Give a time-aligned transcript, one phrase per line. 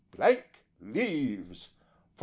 [0.17, 1.65] BLANK LEAVES.
[1.67, 1.71] For
[2.17, 2.19] No.